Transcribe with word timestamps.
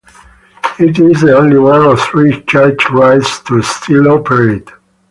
It 0.79 0.97
is 0.97 1.23
only 1.25 1.59
one 1.59 1.81
of 1.85 1.99
three 2.01 2.41
Church 2.45 2.89
rides 2.89 3.39
to 3.41 3.61
still 3.61 4.07
operate. 4.07 4.67